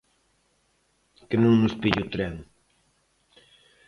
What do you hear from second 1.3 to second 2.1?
non nos pille